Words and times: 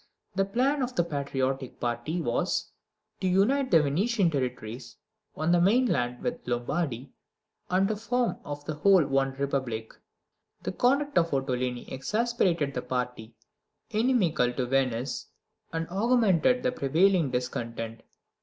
The 0.33 0.45
plan 0.45 0.81
of 0.81 0.95
the 0.95 1.03
patriotic 1.03 1.79
party 1.79 2.19
was, 2.21 2.71
to 3.19 3.27
unite 3.27 3.69
the 3.69 3.83
Venetian 3.83 4.31
territories 4.31 4.97
on 5.35 5.51
the 5.51 5.61
mainland 5.61 6.23
with 6.23 6.47
Lombardy, 6.47 7.13
and 7.69 7.87
to 7.87 7.95
form 7.95 8.37
of 8.43 8.65
the 8.65 8.73
whole 8.73 9.05
one 9.05 9.33
republic. 9.33 9.93
The 10.63 10.71
conduct 10.71 11.19
of 11.19 11.31
Ottolini 11.31 11.87
exasperated 11.93 12.73
the 12.73 12.81
party 12.81 13.35
inimical 13.91 14.51
to 14.53 14.65
Venice, 14.65 15.27
and 15.71 15.87
augmented 15.89 16.63
the 16.63 16.71
prevailing 16.71 17.29
discontent. 17.29 18.01